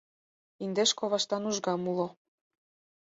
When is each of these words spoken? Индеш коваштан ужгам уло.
Индеш 0.63 0.91
коваштан 0.99 1.43
ужгам 1.49 1.83
уло. 1.91 2.07